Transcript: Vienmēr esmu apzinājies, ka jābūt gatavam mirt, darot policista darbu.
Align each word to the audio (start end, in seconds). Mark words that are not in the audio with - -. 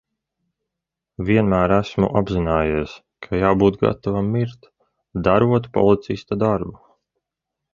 Vienmēr 1.27 1.73
esmu 1.75 2.09
apzinājies, 2.21 2.95
ka 3.27 3.41
jābūt 3.41 3.79
gatavam 3.83 4.33
mirt, 4.39 4.67
darot 5.29 5.69
policista 5.79 6.41
darbu. 6.47 6.75